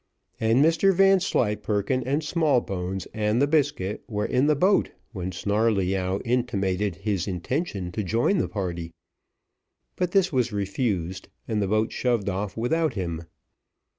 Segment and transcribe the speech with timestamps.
[0.39, 6.95] And Mr Vanslyperken, and Smallbones, and the biscuit, were in the boat, when Snarleyyow intimated
[6.95, 8.93] his intention to join the party;
[9.95, 13.21] but this was refused, and the boat shoved off without him.